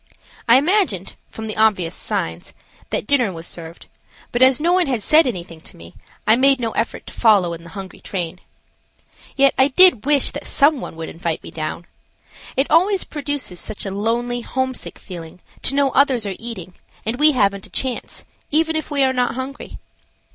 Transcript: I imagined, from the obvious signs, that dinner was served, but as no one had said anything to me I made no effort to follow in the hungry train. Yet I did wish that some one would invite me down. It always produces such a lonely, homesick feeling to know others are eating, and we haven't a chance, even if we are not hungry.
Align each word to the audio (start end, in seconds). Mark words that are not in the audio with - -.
I 0.49 0.57
imagined, 0.57 1.13
from 1.29 1.45
the 1.45 1.55
obvious 1.57 1.93
signs, 1.93 2.53
that 2.89 3.05
dinner 3.05 3.31
was 3.31 3.45
served, 3.45 3.85
but 4.31 4.41
as 4.41 4.59
no 4.59 4.73
one 4.73 4.87
had 4.87 5.03
said 5.03 5.27
anything 5.27 5.61
to 5.61 5.77
me 5.77 5.93
I 6.25 6.35
made 6.35 6.59
no 6.59 6.71
effort 6.71 7.05
to 7.05 7.13
follow 7.13 7.53
in 7.53 7.63
the 7.63 7.69
hungry 7.77 7.99
train. 7.99 8.39
Yet 9.35 9.53
I 9.59 9.67
did 9.67 10.07
wish 10.07 10.31
that 10.31 10.47
some 10.47 10.81
one 10.81 10.95
would 10.95 11.07
invite 11.09 11.43
me 11.43 11.51
down. 11.51 11.85
It 12.57 12.65
always 12.71 13.03
produces 13.03 13.59
such 13.59 13.85
a 13.85 13.91
lonely, 13.91 14.41
homesick 14.41 14.97
feeling 14.97 15.39
to 15.61 15.75
know 15.75 15.91
others 15.91 16.25
are 16.25 16.33
eating, 16.39 16.73
and 17.05 17.19
we 17.19 17.33
haven't 17.33 17.67
a 17.67 17.69
chance, 17.69 18.25
even 18.49 18.75
if 18.75 18.89
we 18.89 19.03
are 19.03 19.13
not 19.13 19.35
hungry. 19.35 19.77